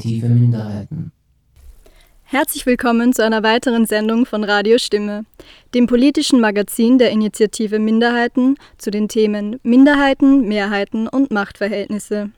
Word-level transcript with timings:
Initiative 0.00 0.28
Minderheiten. 0.28 1.12
Herzlich 2.22 2.64
willkommen 2.64 3.12
zu 3.12 3.22
einer 3.22 3.42
weiteren 3.42 3.84
Sendung 3.84 4.24
von 4.24 4.44
Radio 4.44 4.78
Stimme, 4.78 5.26
dem 5.74 5.86
politischen 5.86 6.40
Magazin 6.40 6.96
der 6.96 7.10
Initiative 7.10 7.78
Minderheiten 7.78 8.56
zu 8.78 8.90
den 8.90 9.08
Themen 9.08 9.60
Minderheiten, 9.62 10.48
Mehrheiten 10.48 11.06
und 11.06 11.30
Machtverhältnisse. 11.30 12.30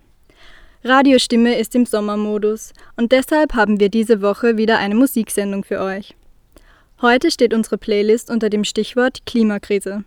Radio 0.83 1.21
Stimme 1.21 1.57
ist 1.57 1.77
im 1.77 1.87
Sommermodus 1.87 2.73
und 2.97 3.13
deshalb 3.13 3.55
haben 3.55 3.79
wir 3.79 3.91
diese 3.91 4.23
Woche 4.23 4.57
wieder 4.57 4.79
eine 4.79 4.97
Musiksendung 4.97 5.63
für 5.63 5.81
euch. 5.81 6.17
Heute 7.01 7.31
steht 7.31 7.55
unsere 7.55 7.79
Playlist 7.79 8.29
unter 8.29 8.51
dem 8.51 8.65
Stichwort 8.65 9.25
Klimakrise. 9.25 10.03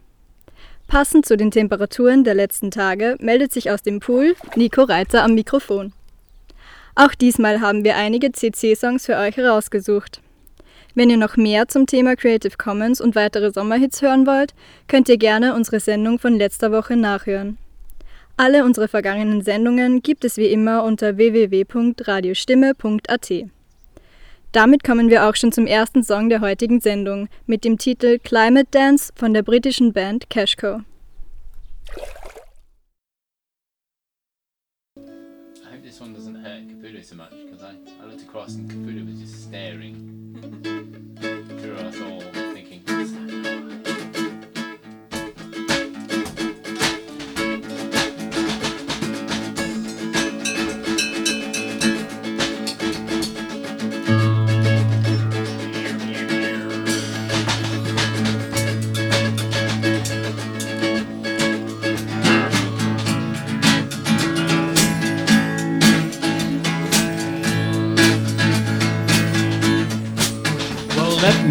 Passend 0.87 1.25
zu 1.25 1.37
den 1.37 1.51
Temperaturen 1.51 2.25
der 2.25 2.33
letzten 2.33 2.69
Tage 2.69 3.15
meldet 3.19 3.53
sich 3.53 3.71
aus 3.71 3.81
dem 3.81 4.01
Pool 4.01 4.35
Nico 4.57 4.83
Reitzer 4.83 5.23
am 5.23 5.35
Mikrofon. 5.35 5.93
Auch 6.95 7.13
diesmal 7.13 7.59
haben 7.59 7.83
wir 7.83 7.97
einige 7.97 8.31
CC-Songs 8.31 9.05
für 9.05 9.17
euch 9.17 9.35
herausgesucht. 9.35 10.21
Wenn 10.93 11.09
ihr 11.09 11.17
noch 11.17 11.35
mehr 11.35 11.67
zum 11.67 11.87
Thema 11.87 12.15
Creative 12.15 12.55
Commons 12.57 13.01
und 13.01 13.15
weitere 13.15 13.51
Sommerhits 13.51 14.01
hören 14.01 14.25
wollt, 14.25 14.53
könnt 14.87 15.09
ihr 15.09 15.17
gerne 15.17 15.53
unsere 15.53 15.81
Sendung 15.81 16.19
von 16.19 16.37
letzter 16.37 16.71
Woche 16.71 16.95
nachhören. 16.95 17.57
Alle 18.37 18.63
unsere 18.63 18.87
vergangenen 18.87 19.41
Sendungen 19.41 20.03
gibt 20.03 20.23
es 20.23 20.37
wie 20.37 20.47
immer 20.47 20.85
unter 20.85 21.17
www.radiostimme.at. 21.17 23.33
Damit 24.53 24.85
kommen 24.85 25.09
wir 25.09 25.27
auch 25.27 25.35
schon 25.35 25.51
zum 25.51 25.67
ersten 25.67 26.01
Song 26.01 26.29
der 26.29 26.39
heutigen 26.39 26.79
Sendung 26.79 27.27
mit 27.45 27.65
dem 27.65 27.77
Titel 27.77 28.19
Climate 28.19 28.67
Dance 28.71 29.11
von 29.17 29.33
der 29.33 29.43
britischen 29.43 29.91
Band 29.91 30.29
Cashco. 30.29 30.79
So 37.03 37.15
much 37.15 37.31
because 37.31 37.63
I, 37.63 37.75
I 38.01 38.05
looked 38.05 38.23
across 38.23 38.55
and 38.55 38.69
Caputo 38.69 39.05
was 39.05 39.19
just 39.19 39.43
staring 39.43 39.84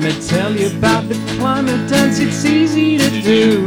me 0.05 0.21
tell 0.21 0.55
you 0.55 0.67
about 0.77 1.09
the 1.09 1.15
climate 1.39 1.89
dance, 1.89 2.19
it's 2.19 2.45
easy 2.45 2.99
to 2.99 3.23
do. 3.23 3.63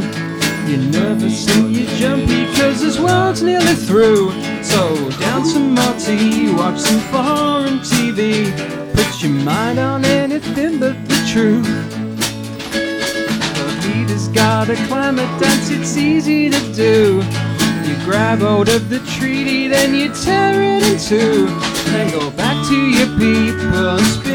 You're 0.68 0.90
nervous 0.92 1.48
and 1.56 1.74
you're 1.74 1.90
jumpy 1.96 2.46
cause 2.54 2.80
this 2.80 3.00
world's 3.00 3.42
nearly 3.42 3.74
through. 3.74 4.30
So 4.62 5.10
down 5.18 5.44
some 5.44 5.74
more 5.74 5.94
tea, 5.98 6.54
watch 6.54 6.78
some 6.78 7.00
foreign 7.10 7.80
TV. 7.80 8.52
Put 8.94 9.20
your 9.20 9.32
mind 9.32 9.80
on 9.80 10.04
anything 10.04 10.78
but 10.78 10.94
the 11.08 11.18
truth. 11.26 11.66
The 12.70 13.88
leader's 13.88 14.28
got 14.28 14.70
a 14.70 14.76
climate 14.86 15.40
dance, 15.40 15.70
it's 15.70 15.96
easy 15.96 16.50
to 16.50 16.72
do. 16.72 17.16
You 17.84 17.96
grab 18.04 18.38
hold 18.40 18.68
of 18.68 18.88
the 18.88 19.00
treaty, 19.18 19.66
then 19.66 19.92
you 19.92 20.14
tear 20.14 20.52
it 20.62 20.84
in 20.84 20.98
two. 21.00 21.46
Then 21.90 22.12
go 22.12 22.30
back 22.30 22.64
to 22.68 22.76
your 22.76 23.08
people 23.18 24.27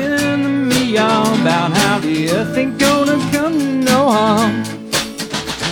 me 0.94 1.00
on 1.00 1.42
about 1.42 1.76
how 1.76 2.00
the 2.00 2.30
earth 2.30 2.56
ain't 2.58 2.78
gonna 2.78 3.18
come 3.32 3.58
to 3.58 3.66
no 3.66 4.12
harm. 4.12 4.64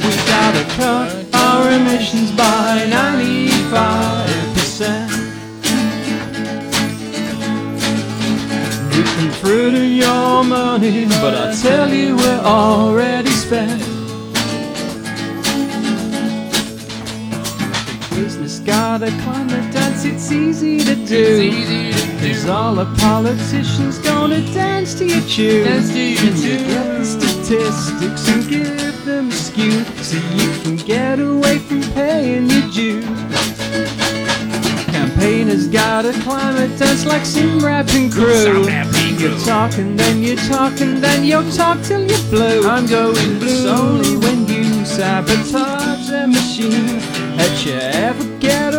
We 0.03 0.15
gotta 0.35 0.63
cut 0.75 1.13
our 1.33 1.71
emissions 1.71 2.31
by 2.31 2.85
95%. 2.89 5.09
You 8.95 9.03
can 9.03 9.31
fritter 9.41 9.85
your 9.85 10.43
money, 10.43 11.05
but 11.21 11.35
I 11.35 11.53
tell 11.61 11.93
you 11.93 12.15
we're 12.15 12.41
already 12.43 13.31
spent. 13.31 13.79
Business 18.15 18.59
got 18.59 19.03
a 19.03 19.11
climate 19.23 19.71
dance, 19.73 20.05
it's 20.05 20.31
easy 20.31 20.79
to 20.79 20.95
do. 21.05 22.10
Cause 22.21 22.45
all 22.47 22.75
the 22.75 22.85
politicians 22.99 23.97
gonna 23.97 24.41
dance 24.53 24.93
to 24.95 25.05
your 25.05 25.21
tune. 25.21 25.63
Dance 25.63 25.91
to 25.91 25.99
your 25.99 26.19
And 26.19 26.37
you 26.37 26.57
tune. 26.57 26.67
get 26.67 26.99
the 26.99 27.05
statistics 27.05 28.29
and 28.29 28.47
give 28.47 29.05
them 29.05 29.29
a 29.29 29.31
skew 29.31 29.83
so 30.03 30.17
you 30.37 30.49
can 30.61 30.75
get 30.77 31.19
away 31.19 31.57
from 31.57 31.81
paying 31.93 32.47
your 32.47 32.67
dues. 32.69 33.05
Campaigners 34.91 35.67
got 35.67 36.05
a 36.05 36.13
climate 36.21 36.77
dance 36.77 37.05
like 37.07 37.25
some 37.25 37.59
rapping 37.59 38.11
crew. 38.11 38.69
You're 39.17 39.39
talking, 39.39 39.95
then 39.95 40.21
you're 40.21 40.43
talking, 40.47 41.01
then 41.01 41.23
you'll 41.23 41.51
talk 41.51 41.81
till 41.81 42.01
you're 42.01 42.29
blue. 42.29 42.67
I'm 42.67 42.85
going 42.85 43.39
blue. 43.39 43.49
It's 43.49 43.65
only 43.65 44.15
when 44.17 44.47
you 44.47 44.85
sabotage 44.85 46.07
the 46.07 46.27
machine 46.27 46.97
that 47.37 47.65
you 47.65 47.73
ever 47.73 48.25
get 48.37 48.70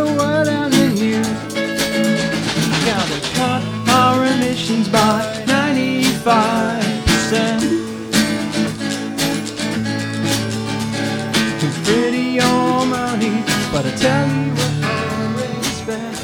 our 4.71 4.93
by 4.93 5.23
95%. 5.47 6.27
It's 11.63 11.79
pretty 11.89 12.25
your 12.41 12.87
money, 12.87 13.43
but 13.73 13.87
I 13.87 13.91
tell 13.97 14.29
you 14.29 14.53
what 14.55 14.73
already 14.85 15.63
spent. 15.81 16.17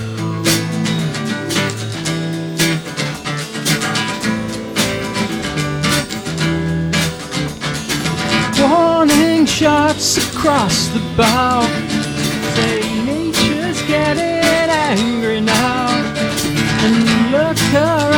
Warning 8.60 9.46
shots 9.46 10.16
across 10.16 10.88
the 10.88 11.00
bow. 11.16 11.62
Say 12.54 12.80
nature's 13.04 13.80
getting 13.82 14.70
angry 14.92 15.40
now. 15.40 15.88
And 16.80 16.96
look 17.32 17.58
around 17.74 18.17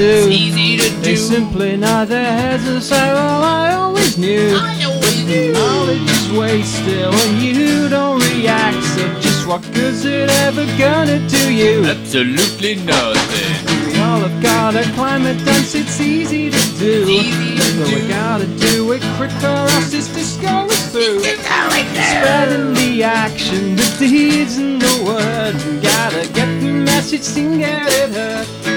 easy 0.00 0.26
to 0.26 0.26
do. 0.26 0.30
Easy 0.30 0.76
to 0.78 0.96
They 1.00 1.14
do. 1.14 1.16
simply 1.16 1.76
nod 1.76 2.08
their 2.08 2.32
heads 2.32 2.66
and 2.66 2.82
say, 2.82 3.12
Well, 3.12 3.44
I 3.44 3.72
always 3.74 4.16
knew. 4.18 4.56
I 4.56 4.84
always 4.84 5.22
But 5.22 5.26
knew. 5.26 5.52
Knowledge 5.52 6.10
is 6.10 6.32
wasted 6.32 7.06
when 7.10 7.40
you 7.40 7.88
don't 7.88 8.20
react. 8.32 8.82
So 8.94 9.02
just 9.20 9.46
what 9.46 9.62
good's 9.74 10.04
it 10.04 10.30
ever 10.46 10.64
gonna 10.78 11.20
do 11.28 11.52
you? 11.52 11.84
Absolutely 11.84 12.76
nothing. 12.76 13.52
We 13.86 13.98
all 14.00 14.20
have 14.20 14.42
got 14.42 14.74
a 14.74 14.84
climate 14.94 15.44
dance, 15.44 15.74
it's 15.74 16.00
easy 16.00 16.50
to 16.50 16.62
do. 16.78 17.04
Easy 17.08 17.56
to 17.56 17.78
but 17.78 17.88
we 17.88 18.08
gotta 18.08 18.46
do 18.46 18.92
it 18.92 19.02
quick 19.16 19.32
or 19.42 19.66
else 19.74 19.90
this 19.90 20.08
disco 20.08 20.66
is 20.66 20.86
through. 20.92 21.20
Spreading 21.20 22.74
the 22.74 23.02
action, 23.02 23.76
the 23.76 23.96
deeds 23.98 24.56
and 24.58 24.80
the 24.80 25.04
words. 25.04 25.64
We 25.66 25.80
gotta 25.80 26.26
get 26.32 26.48
the 26.60 26.72
message 26.72 27.26
and 27.36 27.58
get 27.58 27.86
it 27.88 28.10
heard. 28.10 28.69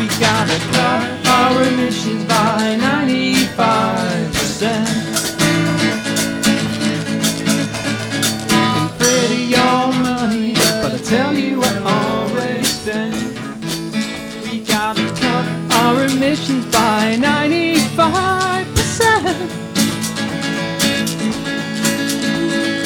We 0.00 0.06
gotta 0.18 0.58
cut 0.72 1.26
our 1.26 1.62
emissions 1.62 2.24
by 2.24 2.78
95%. 2.80 3.60
And 8.50 8.90
pretty 8.98 9.42
your 9.56 9.92
money, 9.92 10.54
but 10.80 10.94
I 10.94 10.98
tell 11.04 11.34
you 11.34 11.62
I 11.62 11.64
already 11.98 12.64
spent. 12.64 13.14
We 14.50 14.60
gotta 14.60 15.04
cut 15.20 15.46
our 15.82 16.06
emissions 16.06 16.64
by 16.72 17.18
95%. 17.20 18.64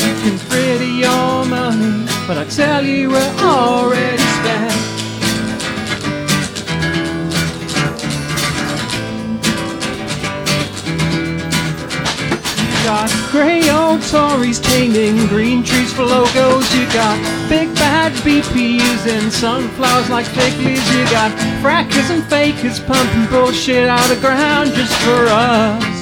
You 0.03 0.15
can 0.21 0.37
pretty 0.49 0.91
your 1.07 1.45
money, 1.45 2.09
but 2.27 2.39
I 2.39 2.45
tell 2.47 2.85
you 2.85 3.11
we're 3.11 3.35
already 3.39 4.24
grey 13.35 13.69
old 13.69 14.01
Tories 14.03 14.61
taming 14.61 15.27
green 15.27 15.65
trees 15.65 15.93
for 15.93 16.05
logos. 16.05 16.73
You 16.73 16.87
got 16.93 17.19
big 17.49 17.75
bad 17.75 18.13
BP 18.23 18.79
using 18.79 19.29
sunflowers 19.29 20.09
like 20.09 20.27
fig 20.27 20.57
leaves. 20.59 20.89
You 20.95 21.03
got 21.07 21.33
frackers 21.61 22.11
and 22.15 22.23
fakers 22.31 22.79
pumping 22.79 23.27
bullshit 23.31 23.89
out 23.89 24.09
of 24.09 24.21
ground 24.21 24.71
just 24.75 24.95
for 25.03 25.27
us. 25.27 25.94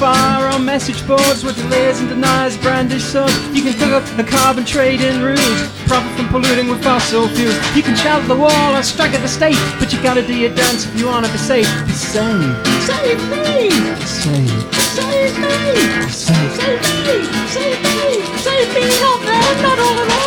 Fire 0.00 0.46
on 0.48 0.64
message 0.64 1.06
boards 1.06 1.44
with 1.44 1.54
delays 1.56 2.00
and 2.00 2.08
deniers 2.08 2.56
brandish 2.56 3.04
swords. 3.04 3.36
You 3.54 3.60
can 3.62 3.74
cook 3.74 3.92
up 3.92 4.18
a 4.18 4.24
carbon 4.24 4.64
trade 4.64 5.02
in 5.02 5.20
rules, 5.20 5.60
profit 5.86 6.10
from 6.16 6.26
polluting 6.28 6.70
with 6.70 6.82
fossil 6.82 7.28
fuels. 7.28 7.54
You 7.76 7.82
can 7.82 7.94
shout 7.94 8.22
at 8.22 8.28
the 8.28 8.34
wall 8.34 8.74
or 8.74 8.82
strike 8.82 9.12
at 9.12 9.20
the 9.20 9.28
state, 9.28 9.60
but 9.78 9.92
you 9.92 10.02
gotta 10.02 10.26
do 10.26 10.34
your 10.34 10.54
dance 10.54 10.86
if 10.86 10.98
you 10.98 11.06
wanna 11.06 11.28
be 11.28 11.36
safe. 11.36 11.68
Be 11.84 11.92
safe. 11.92 12.16
Save 12.88 13.20
me! 13.28 13.68
Save. 14.08 14.74
Save 14.96 15.38
me! 15.38 16.08
Save. 16.08 16.52
Save 16.56 16.80
me! 17.04 17.16
Save 17.54 17.80
me! 17.84 18.24
Save 18.40 18.74
me! 18.74 18.84
Not 19.04 19.20
them, 19.20 19.62
not 19.62 19.78
all 19.78 20.06
me! 20.06 20.19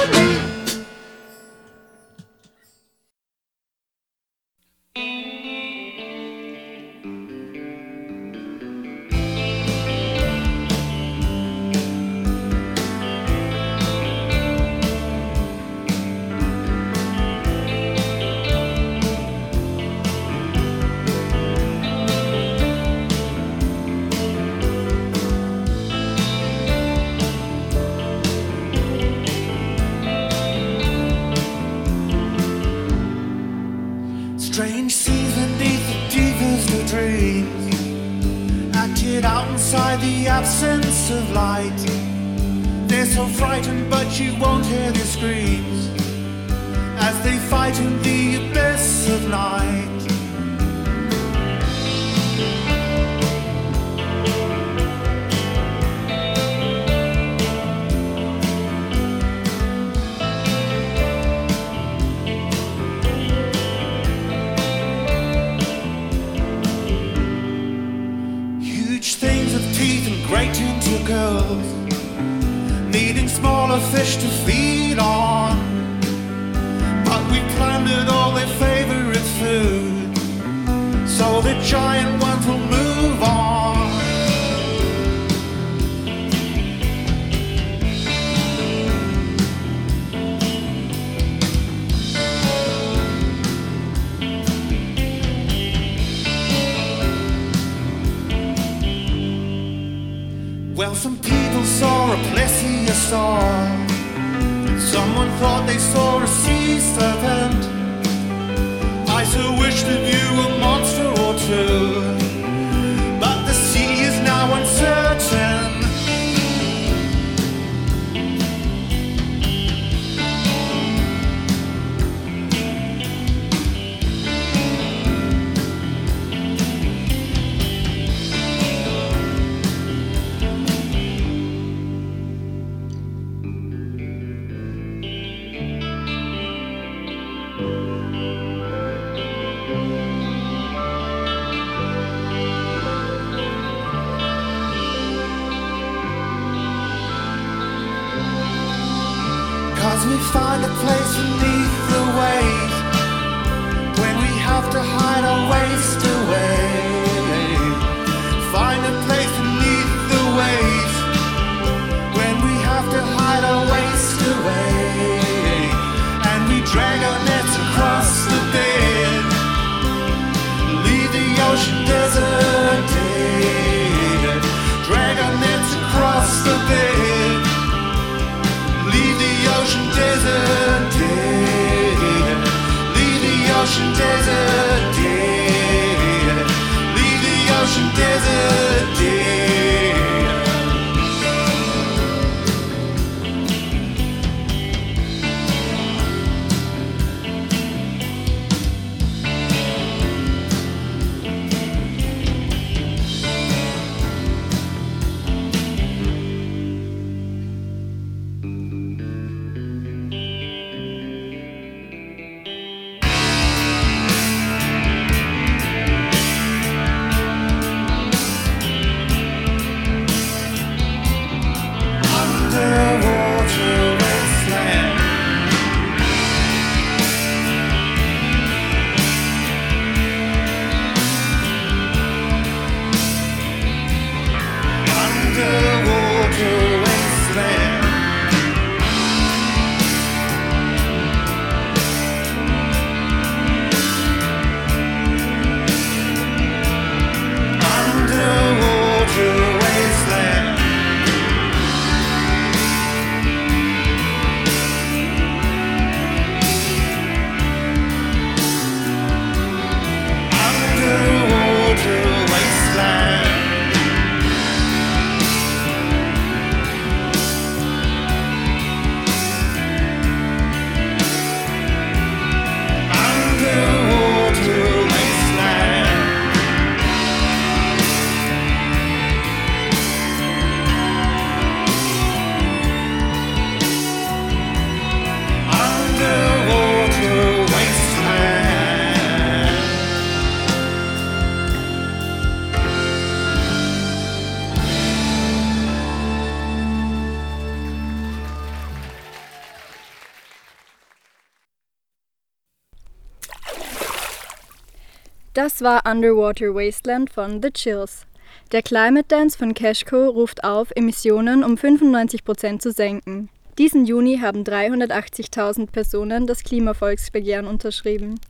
Das 305.43 305.61
war 305.61 305.85
Underwater 305.85 306.55
Wasteland 306.55 307.09
von 307.09 307.41
The 307.43 307.51
Chills. 307.51 308.05
Der 308.53 308.61
Climate 308.61 309.09
Dance 309.09 309.37
von 309.37 309.53
Cashco 309.53 310.07
ruft 310.07 310.45
auf, 310.45 310.71
Emissionen 310.73 311.43
um 311.43 311.57
95 311.57 312.23
Prozent 312.23 312.61
zu 312.61 312.71
senken. 312.71 313.27
Diesen 313.57 313.83
Juni 313.83 314.19
haben 314.19 314.45
380.000 314.45 315.69
Personen 315.69 316.27
das 316.27 316.45
Klimavolksbegehren 316.45 317.45
unterschrieben. 317.45 318.21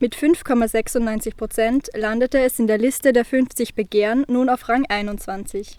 Mit 0.00 0.16
5,96 0.16 1.36
Prozent 1.36 1.88
landete 1.94 2.40
es 2.40 2.58
in 2.58 2.66
der 2.66 2.78
Liste 2.78 3.12
der 3.12 3.24
50 3.24 3.76
Begehren 3.76 4.24
nun 4.26 4.48
auf 4.48 4.68
Rang 4.68 4.86
21. 4.88 5.78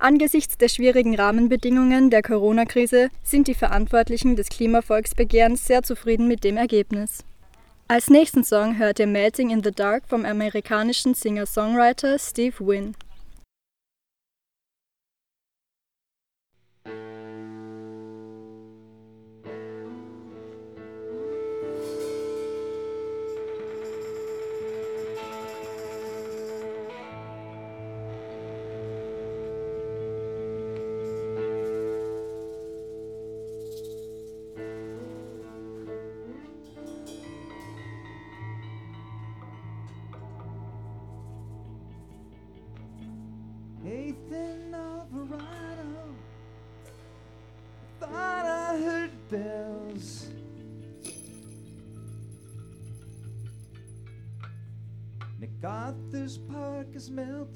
Angesichts 0.00 0.58
der 0.58 0.68
schwierigen 0.68 1.14
Rahmenbedingungen 1.14 2.10
der 2.10 2.22
Corona-Krise 2.22 3.10
sind 3.22 3.46
die 3.46 3.54
Verantwortlichen 3.54 4.34
des 4.34 4.48
Klimavolksbegehrens 4.48 5.64
sehr 5.64 5.84
zufrieden 5.84 6.26
mit 6.26 6.42
dem 6.42 6.56
Ergebnis. 6.56 7.24
Als 7.88 8.10
nächsten 8.10 8.42
Song 8.42 8.78
hört 8.78 8.98
ihr 8.98 9.06
Melting 9.06 9.50
in 9.50 9.62
the 9.62 9.70
Dark 9.70 10.08
vom 10.08 10.24
amerikanischen 10.24 11.14
Singer-Songwriter 11.14 12.18
Steve 12.18 12.56
Wynn. 12.58 12.96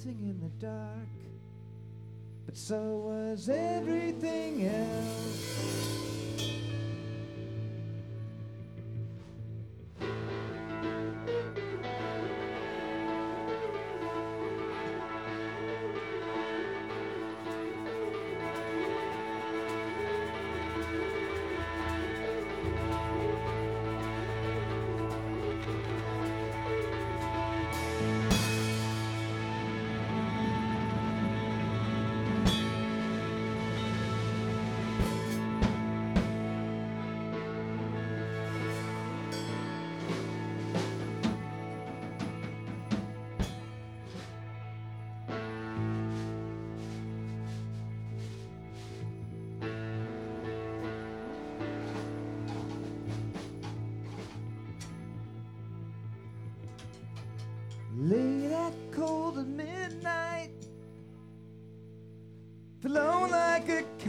Melting 0.05 0.23
in 0.23 0.41
the 0.41 0.67
dark, 0.67 1.09
but 2.47 2.57
so 2.57 2.77
was 2.77 3.49
everything 3.49 4.67
else. 4.67 6.00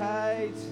Kite. 0.02 0.64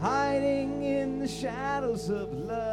Hiding 0.00 0.82
in 0.82 1.20
the 1.20 1.28
shadows 1.28 2.10
of 2.10 2.32
love 2.32 2.71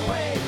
walk 0.00 0.41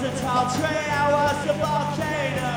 was 0.00 0.08
a 0.08 0.22
tall 0.22 0.48
tree, 0.56 0.64
I 0.64 1.12
was 1.12 1.36
a 1.44 1.54
volcano. 1.60 2.52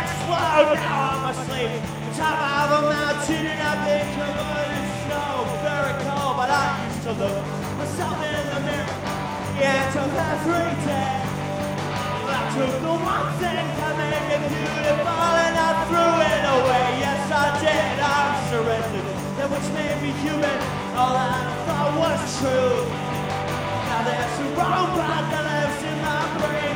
Explode, 0.00 0.80
now 0.80 1.12
I'm 1.12 1.28
asleep. 1.28 1.76
The 1.76 2.12
top 2.16 2.40
of 2.40 2.68
a 2.72 2.88
mountain 2.88 3.44
and 3.52 3.60
I've 3.60 3.84
been 3.84 4.06
covered 4.16 4.70
in 4.72 4.86
snow. 5.04 5.44
Very 5.60 5.92
cold, 6.08 6.40
but 6.40 6.48
I 6.48 6.64
used 6.88 7.02
to 7.04 7.12
look 7.20 7.36
myself 7.76 8.16
in 8.16 8.44
the 8.48 8.60
mirror. 8.64 8.96
Yeah, 9.60 9.92
to 9.92 10.00
every 10.08 10.72
day. 10.88 11.20
I 12.32 12.40
took 12.56 12.72
the 12.80 12.94
one 12.96 13.28
thing 13.44 13.66
that 13.76 13.92
made 14.00 14.24
me 14.32 14.36
beautiful 14.56 15.28
and 15.44 15.56
I 15.68 15.70
threw 15.92 16.12
it 16.32 16.44
away. 16.48 16.86
Yes, 17.04 17.22
I 17.28 17.46
did. 17.60 17.96
I 18.00 18.40
surrendered. 18.48 19.08
That 19.36 19.48
which 19.52 19.68
made 19.76 20.00
me 20.00 20.12
human, 20.24 20.58
all 20.96 21.12
I 21.12 21.44
thought 21.68 21.92
was 22.00 22.24
true. 22.40 22.88
Now 23.84 24.00
there's 24.08 24.36
a 24.40 24.48
robot 24.56 25.22
that 25.28 25.44
lives 25.44 25.82
in 25.84 25.96
my 26.00 26.24
brain. 26.40 26.75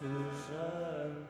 düşer 0.00 1.25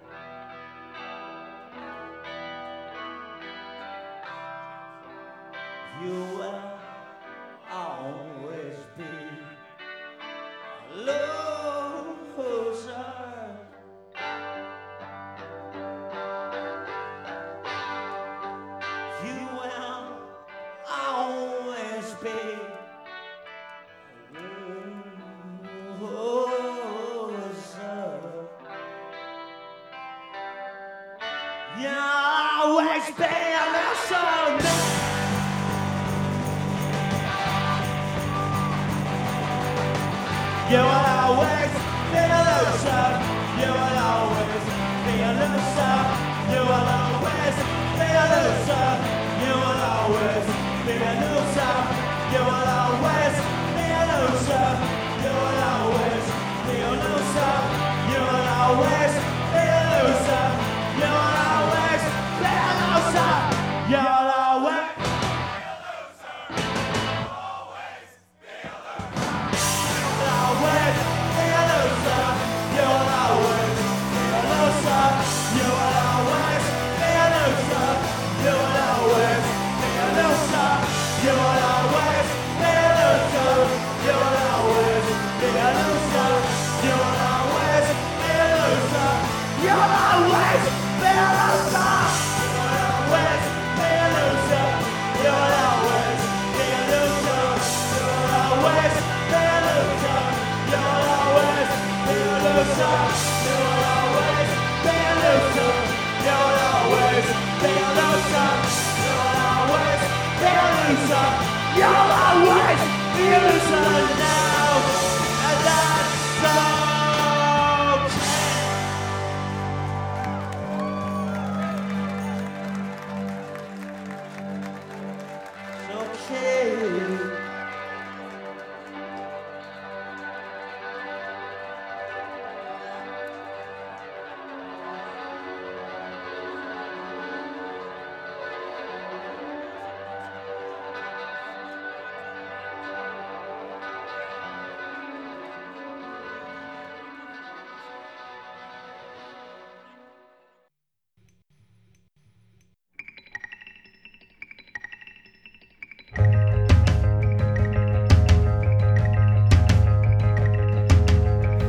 llevará. 52.36 52.85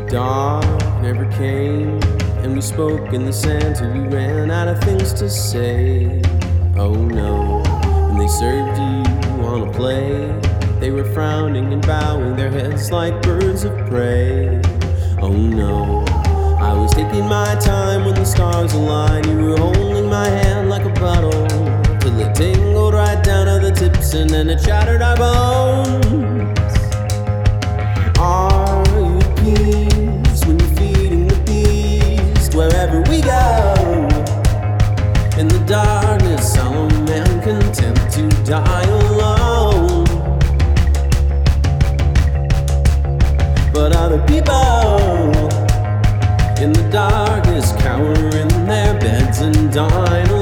Dawn 0.09 0.63
never 1.01 1.25
came, 1.31 1.99
and 2.41 2.55
we 2.55 2.61
spoke 2.61 3.11
in 3.11 3.25
the 3.25 3.33
sand 3.33 3.75
till 3.75 3.91
we 3.91 3.99
ran 4.07 4.49
out 4.49 4.69
of 4.69 4.79
things 4.79 5.11
to 5.13 5.29
say. 5.29 6.21
Oh 6.77 6.93
no, 6.93 7.61
when 8.07 8.17
they 8.17 8.27
served 8.27 8.77
you 8.77 9.45
on 9.45 9.67
a 9.67 9.71
plate, 9.73 10.79
they 10.79 10.91
were 10.91 11.03
frowning 11.13 11.73
and 11.73 11.85
bowing 11.85 12.37
their 12.37 12.49
heads 12.49 12.89
like 12.89 13.21
birds 13.21 13.65
of 13.65 13.75
prey. 13.89 14.61
Oh 15.21 15.33
no, 15.33 16.05
I 16.57 16.71
was 16.71 16.93
taking 16.93 17.27
my 17.27 17.55
time 17.55 18.05
when 18.05 18.15
the 18.15 18.23
stars 18.23 18.73
aligned. 18.73 19.25
You 19.25 19.37
were 19.37 19.57
holding 19.57 20.09
my 20.09 20.29
hand 20.29 20.69
like 20.69 20.85
a 20.85 20.99
bottle 21.01 21.47
till 21.99 22.17
it 22.21 22.33
tingled 22.33 22.93
right 22.93 23.21
down 23.25 23.47
to 23.47 23.67
the 23.67 23.75
tips 23.75 24.13
and 24.13 24.29
then 24.29 24.49
it 24.49 24.61
shattered 24.61 25.01
our 25.01 25.17
bones. 25.17 26.06
Darkness, 35.67 36.53
some 36.53 36.87
man 37.05 37.41
content 37.43 37.99
to 38.09 38.29
die 38.45 38.83
alone. 38.83 40.05
But 43.73 43.93
other 43.93 44.19
people 44.25 44.53
in 46.63 46.71
the 46.71 46.87
darkness 46.89 47.73
cower 47.83 48.13
in 48.13 48.47
their 48.65 48.97
beds 48.97 49.41
and 49.41 49.71
dine 49.73 50.36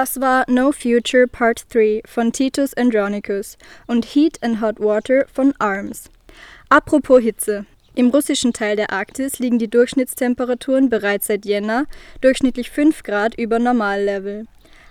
Das 0.00 0.18
war 0.18 0.46
No 0.48 0.72
Future 0.72 1.26
Part 1.26 1.66
3 1.74 2.00
von 2.06 2.32
Titus 2.32 2.72
Andronicus 2.72 3.58
und 3.86 4.06
Heat 4.06 4.42
and 4.42 4.62
Hot 4.62 4.80
Water 4.80 5.26
von 5.30 5.52
Arms. 5.58 6.08
Apropos 6.70 7.20
Hitze. 7.20 7.66
Im 7.94 8.08
russischen 8.08 8.54
Teil 8.54 8.76
der 8.76 8.94
Arktis 8.94 9.40
liegen 9.40 9.58
die 9.58 9.68
Durchschnittstemperaturen 9.68 10.88
bereits 10.88 11.26
seit 11.26 11.44
Jänner 11.44 11.84
durchschnittlich 12.22 12.70
5 12.70 13.02
Grad 13.02 13.34
über 13.38 13.58
Normallevel. 13.58 14.46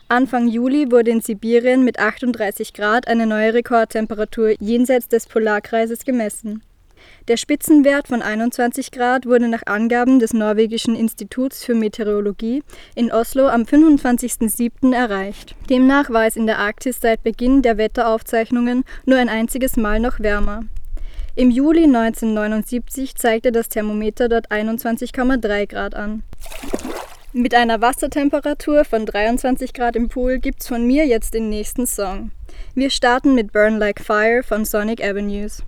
Anfang 0.10 0.48
Juli 0.48 0.92
wurde 0.92 1.10
in 1.10 1.22
Sibirien 1.22 1.84
mit 1.84 1.98
38 1.98 2.74
Grad 2.74 3.08
eine 3.08 3.26
neue 3.26 3.56
Rekordtemperatur 3.56 4.58
jenseits 4.60 5.08
des 5.08 5.26
Polarkreises 5.26 6.06
gemessen. 6.06 6.62
Der 7.30 7.38
Spitzenwert 7.38 8.08
von 8.08 8.24
21 8.24 8.90
Grad 8.90 9.28
wurde 9.28 9.48
nach 9.50 9.62
Angaben 9.68 10.18
des 10.18 10.34
norwegischen 10.34 10.96
Instituts 10.96 11.64
für 11.64 11.76
Meteorologie 11.76 12.64
in 12.96 13.12
Oslo 13.12 13.48
am 13.48 13.66
25.07. 13.66 14.96
erreicht. 14.96 15.56
Demnach 15.70 16.10
war 16.10 16.26
es 16.26 16.36
in 16.36 16.48
der 16.48 16.58
Arktis 16.58 17.02
seit 17.02 17.22
Beginn 17.22 17.62
der 17.62 17.78
Wetteraufzeichnungen 17.78 18.84
nur 19.06 19.20
ein 19.20 19.30
einziges 19.30 19.78
Mal 19.78 20.00
noch 20.00 20.20
wärmer. 20.20 20.64
Im 21.36 21.52
Juli 21.52 21.84
1979 21.84 23.14
zeigte 23.14 23.52
das 23.52 23.70
Thermometer 23.70 24.28
dort 24.28 24.50
21,3 24.50 25.68
Grad 25.68 25.94
an. 25.94 26.24
Mit 27.32 27.54
einer 27.54 27.80
Wassertemperatur 27.80 28.86
von 28.86 29.06
23 29.06 29.74
Grad 29.74 29.96
im 29.96 30.10
Pool 30.10 30.40
gibt's 30.40 30.68
von 30.68 30.88
mir 30.88 31.06
jetzt 31.06 31.36
den 31.36 31.50
nächsten 31.50 31.86
Song. 31.86 32.32
Wir 32.74 32.90
starten 32.90 33.36
mit 33.36 33.54
Burn 33.54 33.78
Like 33.78 34.02
Fire 34.02 34.42
von 34.42 34.66
Sonic 34.66 35.04
Avenues. 35.04 35.62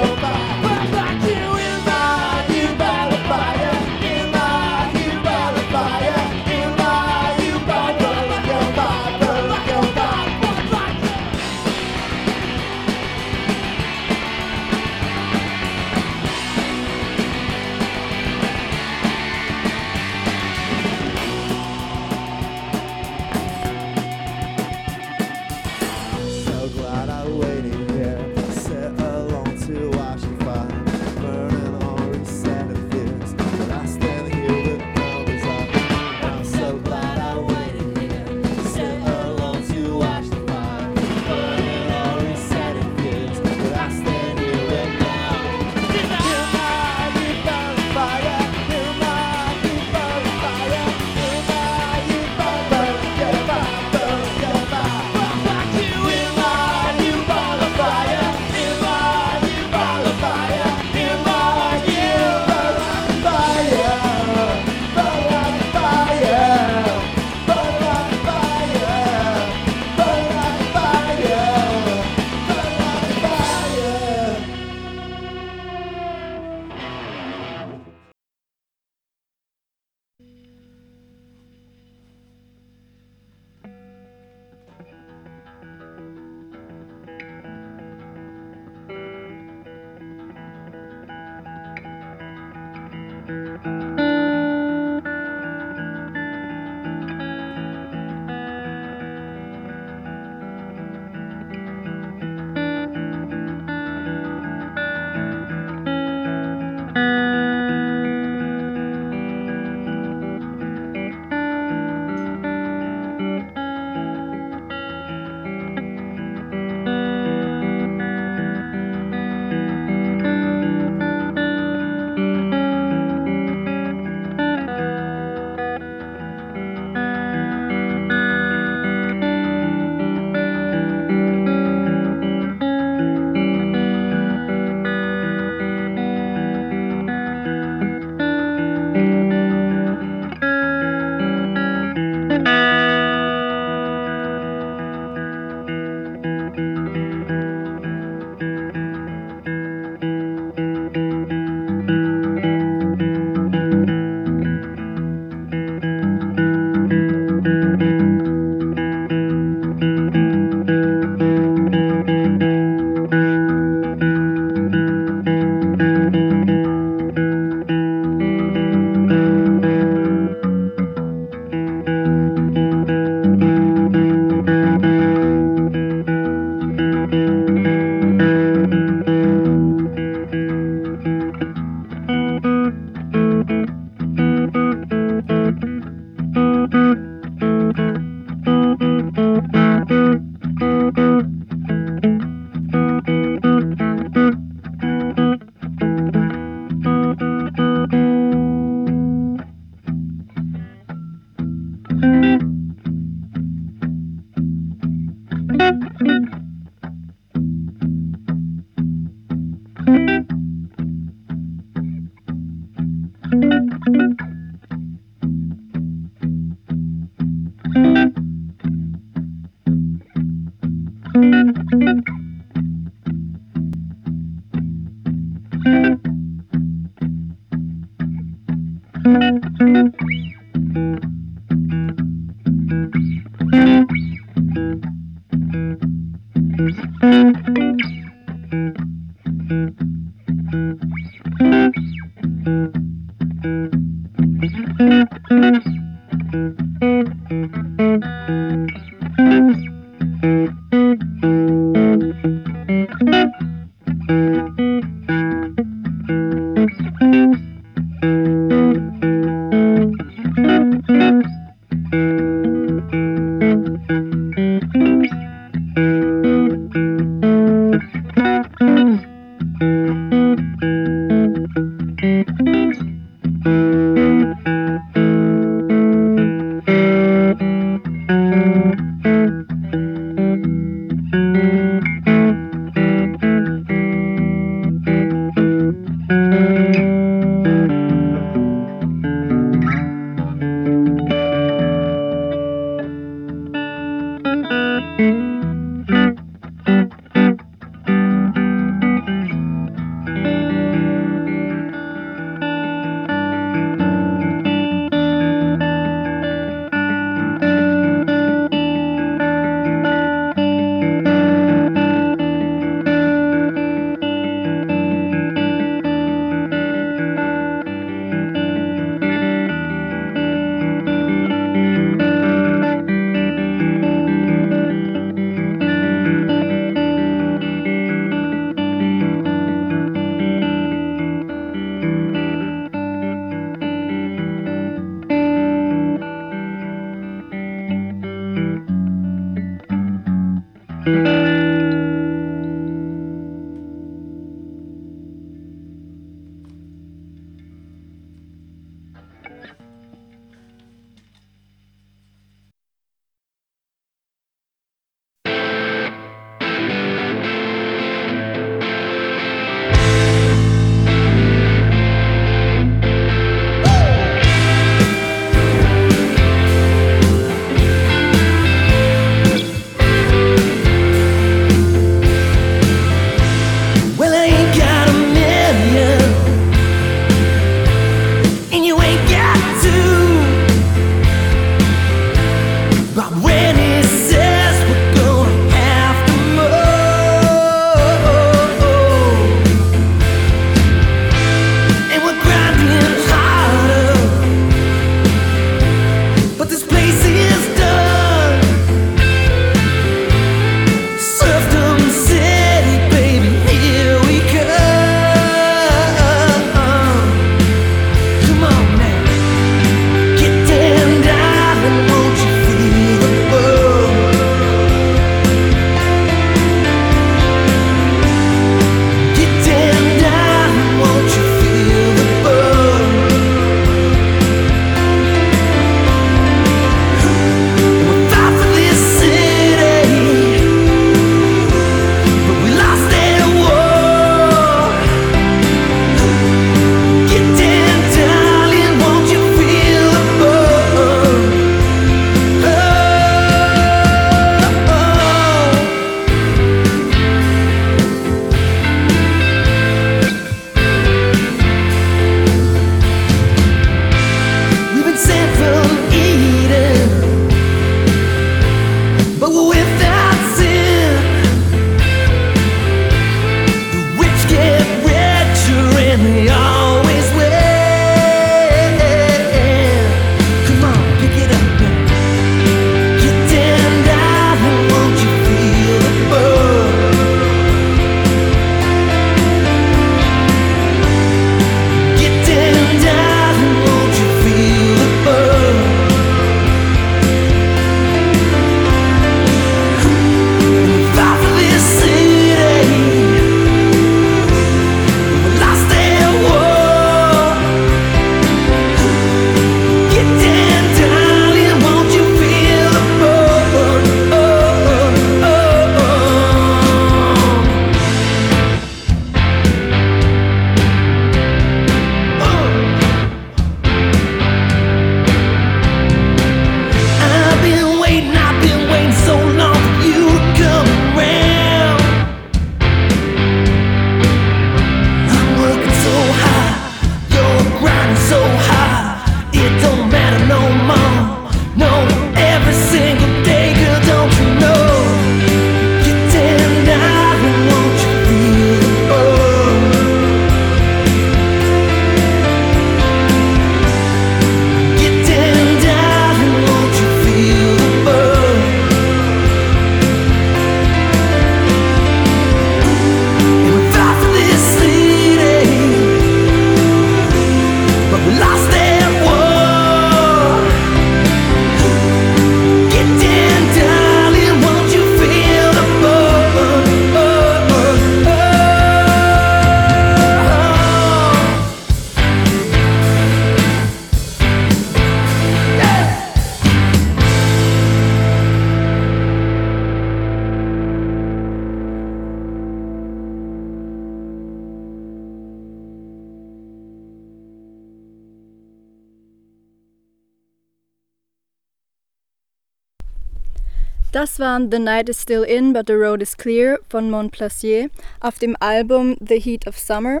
Waren 594.32 594.50
The 594.50 594.60
Night 594.60 594.88
is 594.88 594.98
Still 594.98 595.24
In, 595.24 595.52
but 595.52 595.66
the 595.66 595.74
Road 595.74 596.00
is 596.00 596.16
Clear 596.16 596.58
von 596.70 596.90
Montplaisir 596.90 597.68
auf 598.00 598.18
dem 598.18 598.34
Album 598.40 598.96
The 599.06 599.20
Heat 599.20 599.46
of 599.46 599.58
Summer 599.58 600.00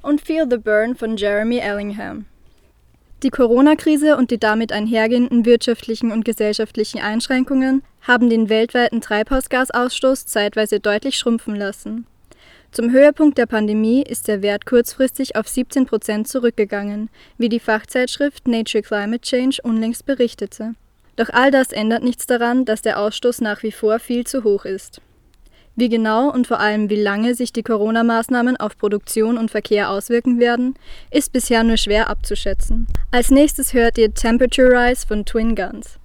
und 0.00 0.22
Feel 0.22 0.46
the 0.48 0.56
Burn 0.56 0.96
von 0.96 1.18
Jeremy 1.18 1.58
Ellingham. 1.58 2.24
Die 3.22 3.28
Corona-Krise 3.28 4.16
und 4.16 4.30
die 4.30 4.38
damit 4.38 4.72
einhergehenden 4.72 5.44
wirtschaftlichen 5.44 6.10
und 6.10 6.24
gesellschaftlichen 6.24 7.02
Einschränkungen 7.02 7.82
haben 8.00 8.30
den 8.30 8.48
weltweiten 8.48 9.02
Treibhausgasausstoß 9.02 10.24
zeitweise 10.24 10.80
deutlich 10.80 11.18
schrumpfen 11.18 11.54
lassen. 11.54 12.06
Zum 12.72 12.90
Höhepunkt 12.92 13.36
der 13.36 13.44
Pandemie 13.44 14.02
ist 14.02 14.26
der 14.26 14.40
Wert 14.40 14.64
kurzfristig 14.64 15.36
auf 15.36 15.48
17 15.48 15.84
Prozent 15.84 16.28
zurückgegangen, 16.28 17.10
wie 17.36 17.50
die 17.50 17.60
Fachzeitschrift 17.60 18.48
Nature 18.48 18.82
Climate 18.82 19.20
Change 19.20 19.58
unlängst 19.62 20.06
berichtete. 20.06 20.76
Doch 21.16 21.30
all 21.30 21.50
das 21.50 21.72
ändert 21.72 22.04
nichts 22.04 22.26
daran, 22.26 22.64
dass 22.64 22.82
der 22.82 23.00
Ausstoß 23.00 23.40
nach 23.40 23.62
wie 23.62 23.72
vor 23.72 23.98
viel 23.98 24.26
zu 24.26 24.44
hoch 24.44 24.64
ist. 24.64 25.00
Wie 25.74 25.90
genau 25.90 26.32
und 26.32 26.46
vor 26.46 26.60
allem 26.60 26.88
wie 26.88 27.00
lange 27.00 27.34
sich 27.34 27.52
die 27.52 27.62
Corona-Maßnahmen 27.62 28.56
auf 28.56 28.78
Produktion 28.78 29.36
und 29.36 29.50
Verkehr 29.50 29.90
auswirken 29.90 30.40
werden, 30.40 30.74
ist 31.10 31.32
bisher 31.32 31.64
nur 31.64 31.76
schwer 31.76 32.08
abzuschätzen. 32.08 32.86
Als 33.10 33.30
nächstes 33.30 33.74
hört 33.74 33.98
ihr 33.98 34.12
Temperature 34.14 34.70
Rise 34.70 35.06
von 35.06 35.26
Twin 35.26 35.54
Guns. 35.54 35.98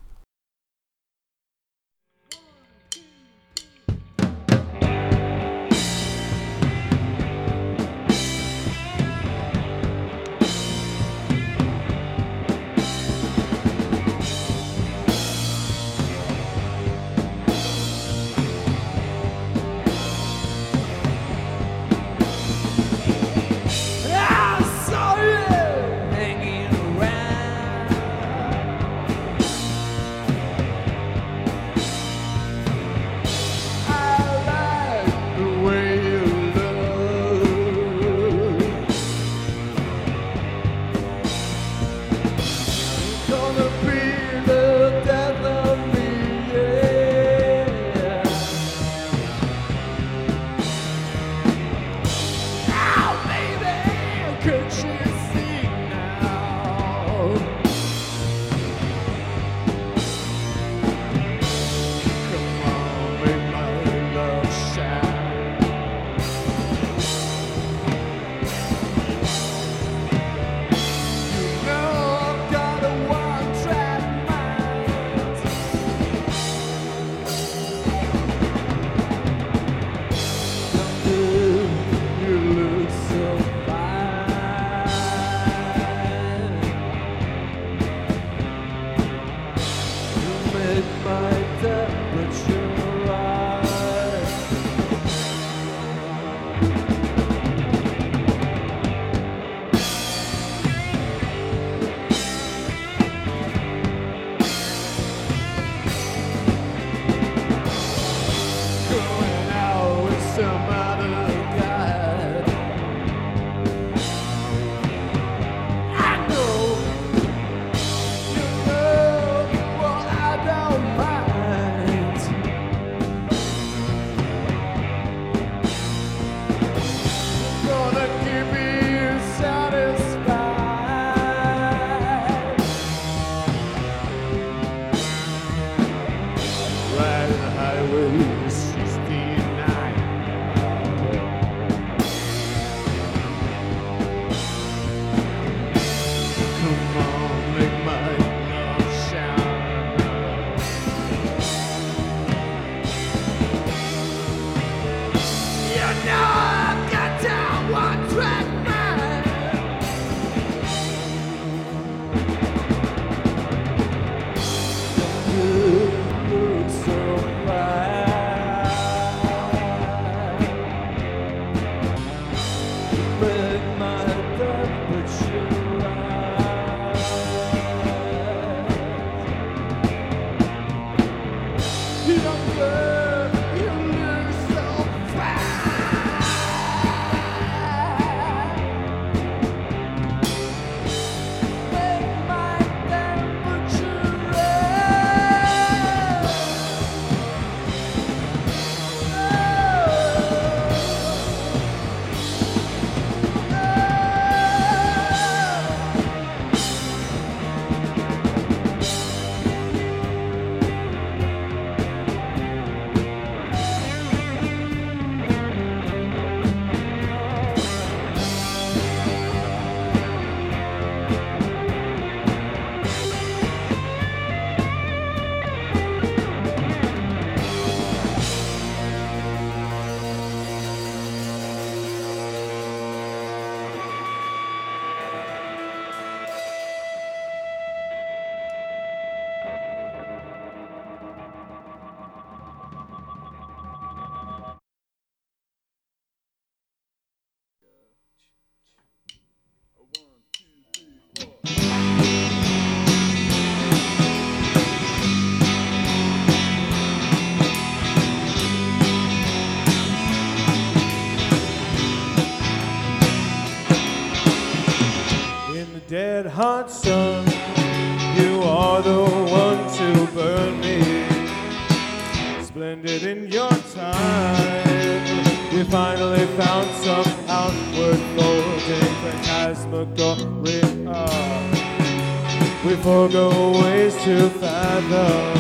go 283.10 283.52
ways 283.62 283.96
to 284.04 284.30
fathom. 284.42 285.38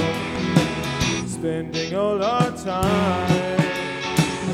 Spending 1.28 1.95
all 1.95 2.24
our 2.24 2.51
time 2.57 3.59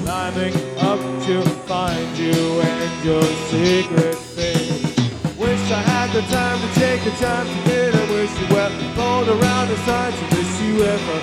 climbing 0.03 0.55
up 0.80 0.99
to 1.26 1.41
find 1.68 2.18
you 2.18 2.34
and 2.62 3.05
your 3.05 3.24
secret 3.51 4.16
thing. 4.16 4.84
Wish 5.38 5.72
I 5.72 5.82
had 5.93 6.10
the 6.12 6.22
time 6.34 6.60
to 6.60 6.80
take 6.80 7.03
the 7.03 7.12
time 7.12 7.45
to 7.45 7.70
get 7.70 7.93
I 7.93 8.03
wish 8.12 8.32
you 8.41 8.47
were 8.55 8.72
fold 8.95 9.28
around 9.28 9.68
the 9.70 9.78
side 9.86 10.14
to 10.14 10.24
miss 10.36 10.62
you 10.62 10.84
ever. 10.84 11.20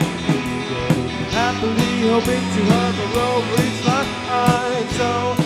Happily 1.32 2.09
hoping 2.09 2.45
to 2.55 2.62
hover 2.72 3.20
over 3.28 3.62
each 3.62 3.87
line. 3.87 4.14
So 4.95 5.11
oh, 5.11 5.43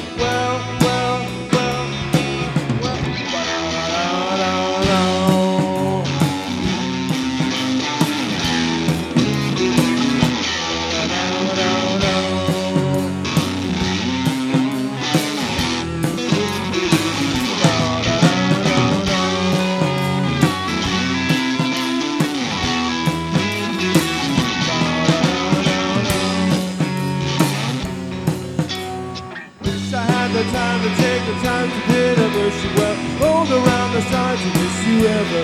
rolled 33.39 33.51
around 33.51 33.93
the 33.93 34.03
sides 34.03 34.45
of 34.45 34.53
this 34.53 34.87
you 34.87 35.07
ever 35.07 35.43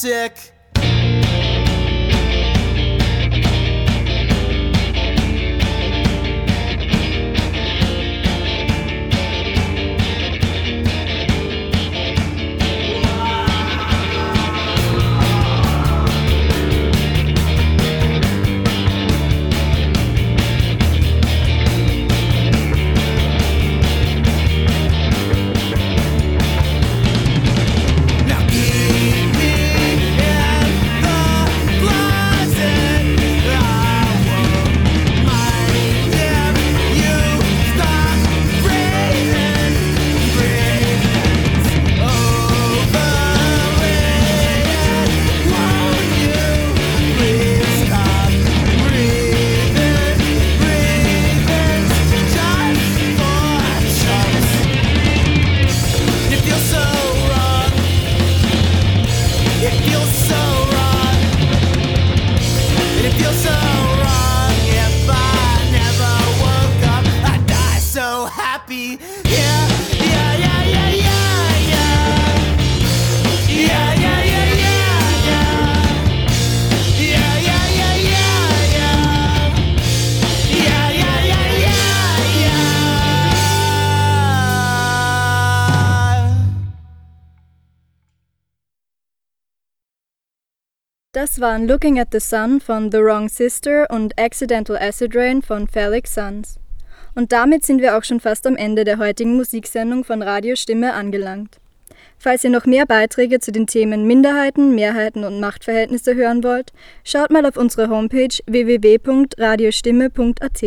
sick. 0.00 0.54
Waren 91.40 91.66
Looking 91.66 91.98
at 91.98 92.12
the 92.12 92.20
Sun 92.20 92.60
von 92.60 92.92
The 92.92 92.98
Wrong 92.98 93.28
Sister 93.28 93.90
und 93.90 94.16
Accidental 94.18 94.76
Acid 94.76 95.16
Rain 95.16 95.42
von 95.42 95.66
Felix 95.66 96.14
Sons. 96.14 96.60
Und 97.14 97.32
damit 97.32 97.64
sind 97.64 97.80
wir 97.80 97.96
auch 97.96 98.04
schon 98.04 98.20
fast 98.20 98.46
am 98.46 98.56
Ende 98.56 98.84
der 98.84 98.98
heutigen 98.98 99.36
Musiksendung 99.36 100.04
von 100.04 100.20
Radio 100.22 100.54
Stimme 100.54 100.92
angelangt. 100.92 101.56
Falls 102.18 102.44
ihr 102.44 102.50
noch 102.50 102.66
mehr 102.66 102.84
Beiträge 102.84 103.40
zu 103.40 103.52
den 103.52 103.66
Themen 103.66 104.06
Minderheiten, 104.06 104.74
Mehrheiten 104.74 105.24
und 105.24 105.40
Machtverhältnisse 105.40 106.14
hören 106.14 106.44
wollt, 106.44 106.74
schaut 107.02 107.30
mal 107.30 107.46
auf 107.46 107.56
unsere 107.56 107.88
Homepage 107.88 108.36
www.radiostimme.at 108.46 110.62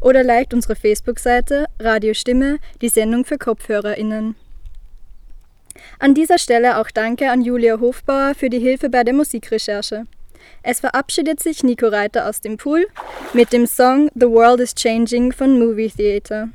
oder 0.00 0.24
liked 0.24 0.52
unsere 0.52 0.74
Facebook-Seite 0.74 1.66
Radio 1.78 2.12
Stimme, 2.12 2.58
die 2.82 2.88
Sendung 2.88 3.24
für 3.24 3.38
KopfhörerInnen. 3.38 4.34
An 5.98 6.14
dieser 6.14 6.38
Stelle 6.38 6.78
auch 6.78 6.90
Danke 6.90 7.30
an 7.30 7.42
Julia 7.42 7.78
Hofbauer 7.78 8.34
für 8.34 8.50
die 8.50 8.58
Hilfe 8.58 8.90
bei 8.90 9.04
der 9.04 9.14
Musikrecherche. 9.14 10.06
Es 10.62 10.80
verabschiedet 10.80 11.40
sich 11.40 11.62
Nico 11.62 11.88
Reiter 11.88 12.28
aus 12.28 12.40
dem 12.40 12.56
Pool 12.56 12.86
mit 13.32 13.52
dem 13.52 13.66
Song 13.66 14.10
The 14.14 14.26
World 14.26 14.60
is 14.60 14.74
Changing 14.74 15.32
von 15.32 15.58
Movie 15.58 15.90
Theater. 15.90 16.48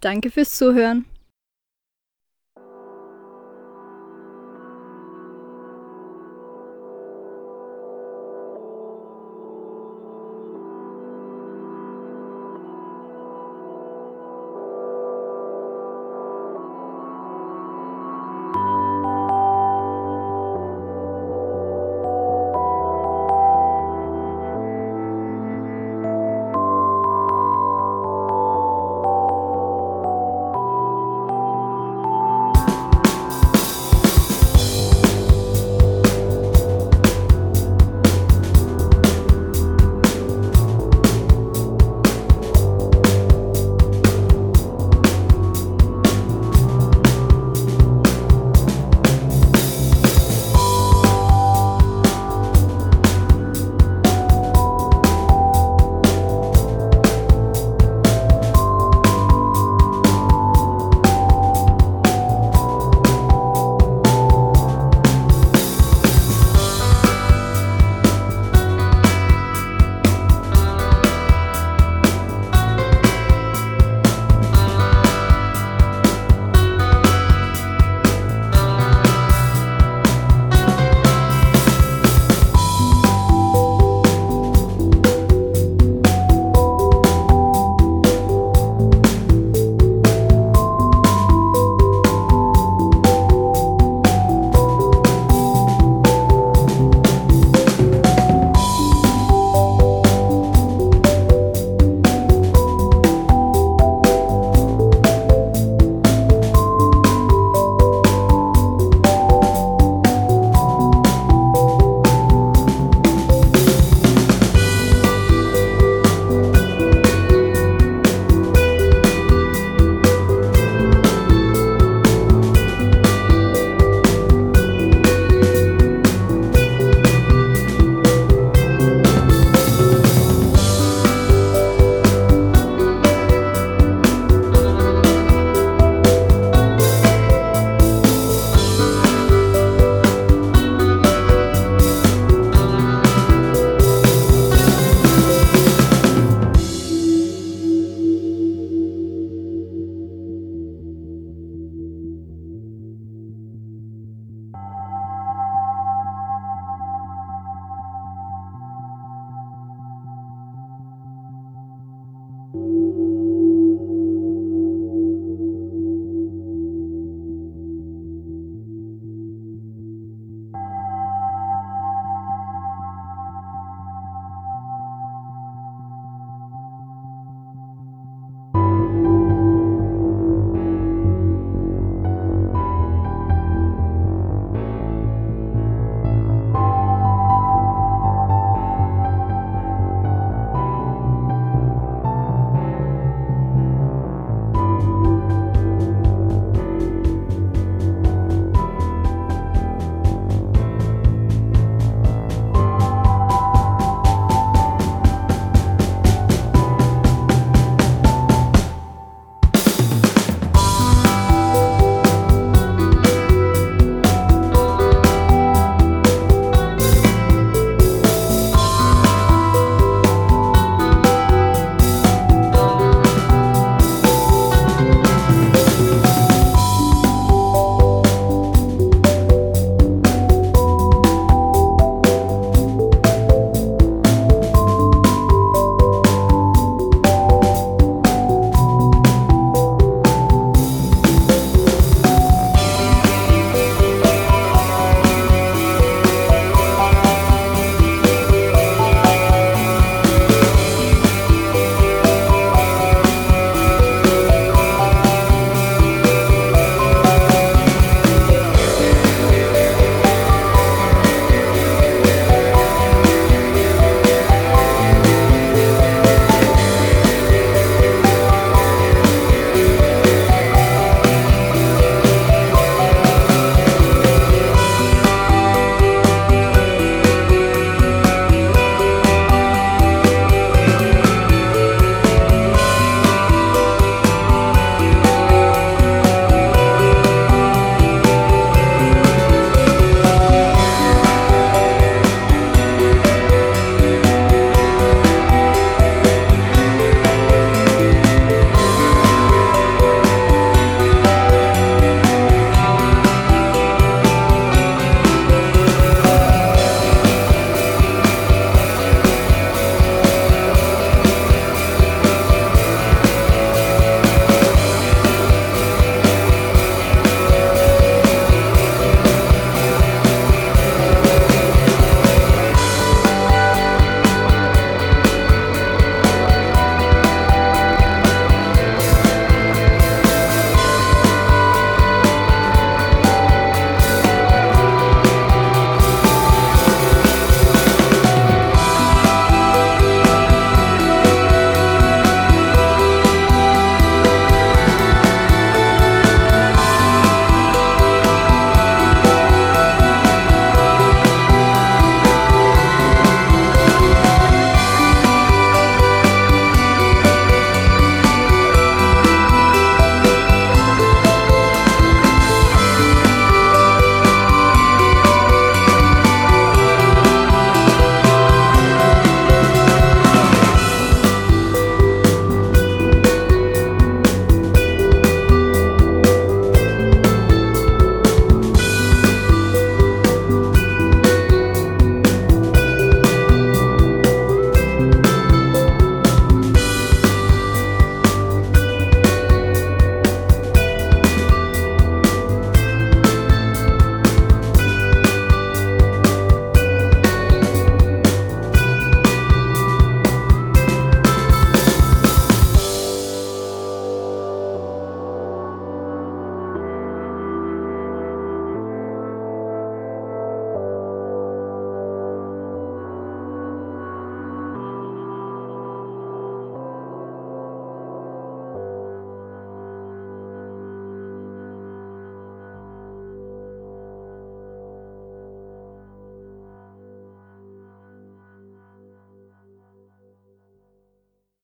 Danke 0.00 0.30
fürs 0.30 0.56
Zuhören. 0.56 1.06